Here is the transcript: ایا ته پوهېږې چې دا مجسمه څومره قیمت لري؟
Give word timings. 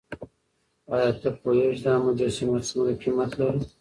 ایا 0.93 1.09
ته 1.21 1.29
پوهېږې 1.41 1.73
چې 1.79 1.83
دا 1.85 1.93
مجسمه 2.05 2.57
څومره 2.67 2.91
قیمت 3.01 3.31
لري؟ 3.39 3.61